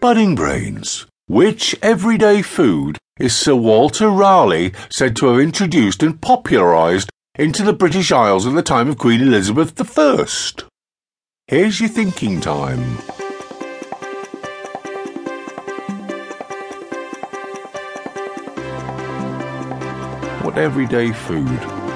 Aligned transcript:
Budding 0.00 0.36
Brains. 0.36 1.06
Which 1.26 1.74
everyday 1.82 2.40
food 2.40 2.98
is 3.18 3.34
Sir 3.34 3.56
Walter 3.56 4.10
Raleigh 4.10 4.72
said 4.88 5.16
to 5.16 5.26
have 5.26 5.40
introduced 5.40 6.04
and 6.04 6.20
popularised 6.20 7.10
into 7.36 7.64
the 7.64 7.72
British 7.72 8.12
Isles 8.12 8.46
at 8.46 8.54
the 8.54 8.62
time 8.62 8.88
of 8.88 8.96
Queen 8.96 9.20
Elizabeth 9.20 9.74
I? 9.98 10.24
Here's 11.48 11.80
your 11.80 11.88
thinking 11.88 12.40
time. 12.40 12.78
What 20.44 20.56
everyday 20.56 21.12
food? 21.12 21.87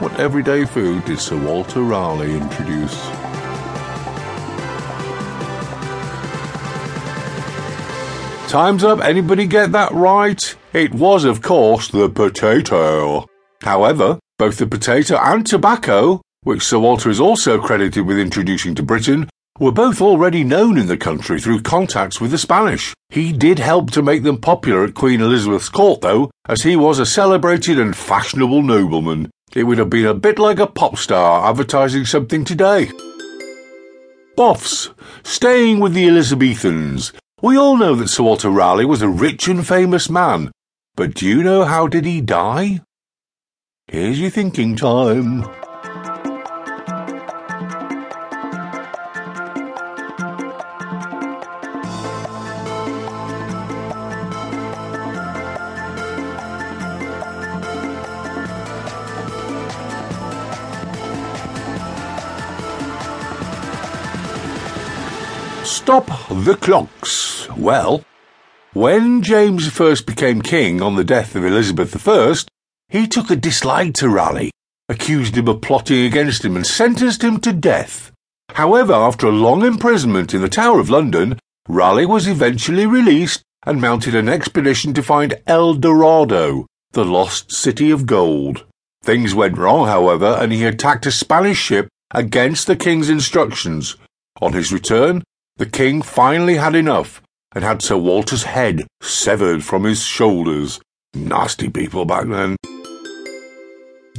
What 0.00 0.18
everyday 0.18 0.64
food 0.64 1.04
did 1.04 1.20
Sir 1.20 1.36
Walter 1.36 1.82
Raleigh 1.82 2.36
introduce? 2.36 3.00
Time's 8.50 8.84
up. 8.84 9.00
Anybody 9.00 9.46
get 9.46 9.72
that 9.72 9.92
right? 9.92 10.56
It 10.72 10.92
was, 10.92 11.24
of 11.24 11.42
course, 11.42 11.88
the 11.88 12.08
potato. 12.08 13.26
However, 13.62 14.18
both 14.38 14.58
the 14.58 14.66
potato 14.66 15.16
and 15.16 15.46
tobacco, 15.46 16.20
which 16.42 16.62
Sir 16.62 16.78
Walter 16.78 17.08
is 17.08 17.20
also 17.20 17.60
credited 17.60 18.04
with 18.06 18.18
introducing 18.18 18.74
to 18.74 18.82
Britain, 18.82 19.28
were 19.58 19.72
both 19.72 20.00
already 20.00 20.42
known 20.42 20.76
in 20.76 20.86
the 20.86 20.96
country 20.96 21.40
through 21.40 21.62
contacts 21.62 22.20
with 22.20 22.32
the 22.32 22.38
Spanish. 22.38 22.92
He 23.10 23.32
did 23.32 23.60
help 23.60 23.92
to 23.92 24.02
make 24.02 24.24
them 24.24 24.38
popular 24.38 24.84
at 24.84 24.94
Queen 24.94 25.20
Elizabeth's 25.20 25.68
court, 25.68 26.00
though, 26.00 26.30
as 26.48 26.62
he 26.62 26.74
was 26.74 26.98
a 26.98 27.06
celebrated 27.06 27.78
and 27.78 27.96
fashionable 27.96 28.62
nobleman. 28.62 29.30
It 29.54 29.64
would 29.64 29.78
have 29.78 29.90
been 29.90 30.06
a 30.06 30.14
bit 30.14 30.40
like 30.40 30.58
a 30.58 30.66
pop 30.66 30.96
star 30.98 31.48
advertising 31.48 32.04
something 32.04 32.44
today. 32.44 32.90
Boffs, 34.36 34.92
staying 35.22 35.78
with 35.78 35.94
the 35.94 36.08
Elizabethans, 36.08 37.12
we 37.40 37.56
all 37.56 37.76
know 37.76 37.94
that 37.94 38.08
Sir 38.08 38.24
Walter 38.24 38.50
Raleigh 38.50 38.84
was 38.84 39.02
a 39.02 39.08
rich 39.08 39.46
and 39.46 39.64
famous 39.64 40.10
man, 40.10 40.50
but 40.96 41.14
do 41.14 41.26
you 41.26 41.44
know 41.44 41.64
how 41.64 41.86
did 41.86 42.04
he 42.04 42.20
die? 42.20 42.80
Here's 43.86 44.18
your 44.18 44.30
thinking 44.30 44.74
time. 44.74 45.44
Stop 65.64 66.06
the 66.28 66.58
clocks. 66.60 67.48
Well, 67.56 68.04
when 68.74 69.22
James 69.22 69.66
first 69.68 70.04
became 70.04 70.42
king 70.42 70.82
on 70.82 70.96
the 70.96 71.04
death 71.04 71.34
of 71.34 71.44
Elizabeth 71.44 72.06
I, 72.06 72.34
he 72.88 73.08
took 73.08 73.30
a 73.30 73.36
dislike 73.36 73.94
to 73.94 74.10
Raleigh, 74.10 74.50
accused 74.90 75.38
him 75.38 75.48
of 75.48 75.62
plotting 75.62 76.04
against 76.04 76.44
him, 76.44 76.54
and 76.54 76.66
sentenced 76.66 77.24
him 77.24 77.40
to 77.40 77.54
death. 77.54 78.12
However, 78.50 78.92
after 78.92 79.26
a 79.26 79.32
long 79.32 79.64
imprisonment 79.64 80.34
in 80.34 80.42
the 80.42 80.50
Tower 80.50 80.80
of 80.80 80.90
London, 80.90 81.38
Raleigh 81.66 82.04
was 82.04 82.28
eventually 82.28 82.84
released 82.86 83.42
and 83.64 83.80
mounted 83.80 84.14
an 84.14 84.28
expedition 84.28 84.92
to 84.92 85.02
find 85.02 85.40
El 85.46 85.74
Dorado, 85.74 86.66
the 86.92 87.06
lost 87.06 87.52
city 87.52 87.90
of 87.90 88.04
gold. 88.04 88.66
Things 89.02 89.34
went 89.34 89.56
wrong, 89.56 89.86
however, 89.86 90.36
and 90.38 90.52
he 90.52 90.64
attacked 90.64 91.06
a 91.06 91.10
Spanish 91.10 91.58
ship 91.58 91.88
against 92.10 92.66
the 92.66 92.76
king's 92.76 93.08
instructions. 93.08 93.96
On 94.42 94.52
his 94.52 94.70
return, 94.70 95.22
the 95.56 95.66
king 95.66 96.02
finally 96.02 96.56
had 96.56 96.74
enough 96.74 97.22
and 97.54 97.62
had 97.62 97.82
Sir 97.82 97.96
Walter's 97.96 98.42
head 98.42 98.86
severed 99.00 99.62
from 99.62 99.84
his 99.84 100.02
shoulders. 100.02 100.80
Nasty 101.14 101.68
people 101.68 102.04
back 102.04 102.26
then. 102.26 102.56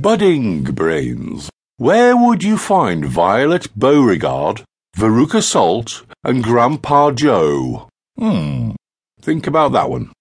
Budding 0.00 0.62
brains. 0.62 1.50
Where 1.76 2.16
would 2.16 2.44
you 2.44 2.56
find 2.56 3.04
Violet 3.04 3.66
Beauregarde, 3.76 4.62
Veruca 4.96 5.42
Salt, 5.42 6.04
and 6.22 6.44
Grandpa 6.44 7.10
Joe? 7.10 7.88
Hmm. 8.16 8.72
Think 9.20 9.48
about 9.48 9.72
that 9.72 9.90
one. 9.90 10.12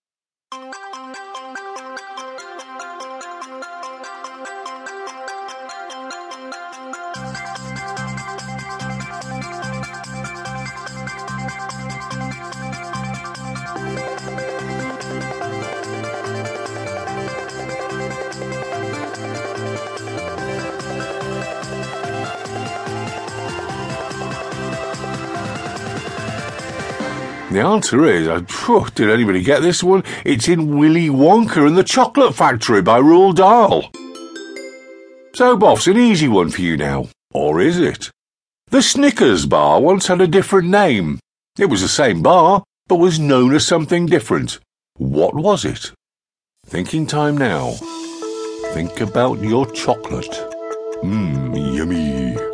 The 27.53 27.61
answer 27.61 28.03
is, 28.05 28.27
uh, 28.27 28.39
did 28.95 29.11
anybody 29.11 29.43
get 29.43 29.61
this 29.61 29.83
one? 29.83 30.03
It's 30.25 30.47
in 30.47 30.75
Willy 30.75 31.07
Wonka 31.07 31.67
and 31.67 31.77
the 31.77 31.83
Chocolate 31.83 32.33
Factory 32.33 32.81
by 32.81 32.99
Roald 32.99 33.35
Dahl. 33.35 33.91
So, 35.35 35.55
Boffs, 35.55 35.85
an 35.87 35.95
easy 35.95 36.27
one 36.27 36.49
for 36.49 36.61
you 36.61 36.77
now. 36.77 37.09
Or 37.31 37.61
is 37.61 37.77
it? 37.77 38.09
The 38.71 38.81
Snickers 38.81 39.45
bar 39.45 39.79
once 39.79 40.07
had 40.07 40.19
a 40.19 40.25
different 40.25 40.69
name. 40.69 41.19
It 41.59 41.67
was 41.67 41.83
the 41.83 41.87
same 41.87 42.23
bar, 42.23 42.63
but 42.87 42.95
was 42.95 43.19
known 43.19 43.53
as 43.53 43.67
something 43.67 44.07
different. 44.07 44.57
What 44.97 45.35
was 45.35 45.63
it? 45.63 45.91
Thinking 46.65 47.05
time 47.05 47.37
now. 47.37 47.73
Think 48.73 48.99
about 48.99 49.41
your 49.41 49.67
chocolate. 49.67 50.31
Mmm, 51.03 51.75
yummy. 51.77 52.52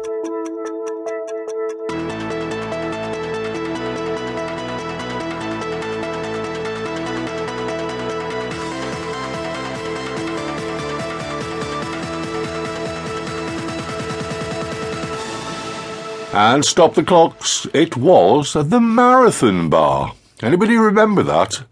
And 16.31 16.63
stop 16.63 16.93
the 16.93 17.03
clocks. 17.03 17.65
It 17.73 17.97
was 17.97 18.53
the 18.53 18.79
Marathon 18.79 19.67
Bar. 19.69 20.13
Anybody 20.43 20.77
remember 20.77 21.23
that? 21.23 21.63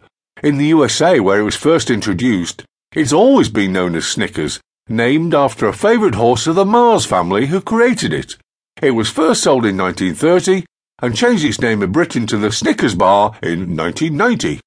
In 0.41 0.57
the 0.57 0.66
USA, 0.66 1.19
where 1.19 1.40
it 1.40 1.44
was 1.44 1.56
first 1.56 1.91
introduced, 1.91 2.63
it's 2.95 3.13
always 3.13 3.50
been 3.50 3.72
known 3.72 3.95
as 3.95 4.07
Snickers, 4.07 4.59
named 4.90 5.35
after 5.35 5.68
a 5.68 5.73
favourite 5.73 6.16
horse 6.16 6.47
of 6.47 6.56
the 6.56 6.66
Mars 6.66 7.06
family 7.06 7.47
who 7.47 7.62
created 7.62 8.13
it. 8.13 8.35
It 8.81 8.91
was 8.91 9.09
first 9.09 9.44
sold 9.44 9.66
in 9.66 9.78
1930 9.78 10.66
and 11.03 11.16
changed 11.16 11.45
its 11.45 11.62
name 11.62 11.84
in 11.84 11.91
Britain 11.91 12.25
to 12.28 12.38
the 12.38 12.51
Snickers 12.51 12.95
Bar 12.95 13.38
in 13.44 13.75
1990. 13.78 14.59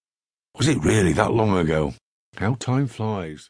Was 0.57 0.69
it 0.69 0.85
really 0.85 1.13
that 1.15 1.33
long 1.33 1.57
ago? 1.57 1.95
How 2.37 2.55
time 2.55 2.87
flies. 2.87 3.39